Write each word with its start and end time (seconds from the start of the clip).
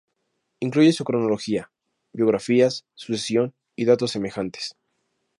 Incluye 0.61 0.93
su 0.93 1.03
cronología, 1.03 1.69
biografías, 2.11 2.85
sucesión 2.95 3.53
y 3.75 3.85
datos 3.85 4.09
semejantes. 4.09 4.75